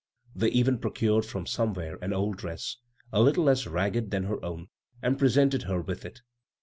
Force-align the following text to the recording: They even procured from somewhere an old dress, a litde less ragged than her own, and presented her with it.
They 0.35 0.49
even 0.49 0.79
procured 0.79 1.25
from 1.27 1.45
somewhere 1.45 1.99
an 2.01 2.11
old 2.11 2.37
dress, 2.37 2.77
a 3.13 3.19
litde 3.19 3.37
less 3.37 3.67
ragged 3.67 4.09
than 4.09 4.23
her 4.23 4.43
own, 4.43 4.69
and 4.99 5.15
presented 5.19 5.61
her 5.69 5.79
with 5.79 6.05
it. 6.05 6.21